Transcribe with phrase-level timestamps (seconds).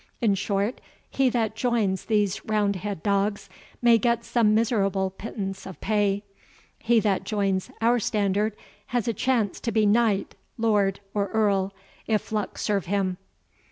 [0.19, 0.81] In short,
[1.11, 3.49] he that joins these Roundhead dogs
[3.83, 6.23] may get some miserable pittance of pay
[6.79, 8.55] he that joins our standard
[8.87, 11.71] has a chance to be knight, lord, or earl,
[12.07, 13.17] if luck serve him."